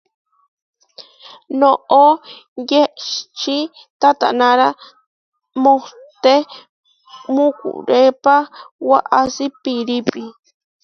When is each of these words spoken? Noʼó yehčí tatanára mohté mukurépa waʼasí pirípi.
Noʼó 1.59 2.03
yehčí 2.71 3.57
tatanára 3.99 4.69
mohté 5.63 6.33
mukurépa 7.33 8.35
waʼasí 8.89 9.45
pirípi. 9.61 10.23